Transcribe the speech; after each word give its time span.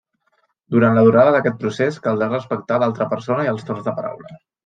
Durant 0.75 0.95
la 0.99 1.03
durada 1.07 1.33
d'aquest 1.35 1.59
procés, 1.65 1.99
caldrà 2.07 2.31
respectar 2.31 2.79
a 2.79 2.83
l'altra 2.85 3.09
persona 3.13 3.45
i 3.49 3.51
els 3.55 3.69
torns 3.71 3.85
de 3.91 3.97
paraula. 4.01 4.35